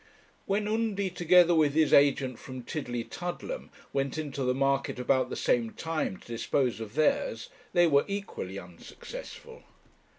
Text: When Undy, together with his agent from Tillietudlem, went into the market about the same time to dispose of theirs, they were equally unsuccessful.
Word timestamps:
When 0.47 0.67
Undy, 0.67 1.11
together 1.11 1.53
with 1.53 1.75
his 1.75 1.93
agent 1.93 2.39
from 2.39 2.63
Tillietudlem, 2.63 3.69
went 3.93 4.17
into 4.17 4.41
the 4.41 4.55
market 4.55 4.97
about 4.97 5.29
the 5.29 5.35
same 5.35 5.73
time 5.73 6.17
to 6.17 6.25
dispose 6.27 6.79
of 6.79 6.95
theirs, 6.95 7.49
they 7.73 7.85
were 7.85 8.05
equally 8.07 8.57
unsuccessful. 8.57 9.61